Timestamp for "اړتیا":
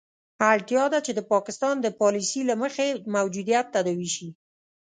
0.51-0.83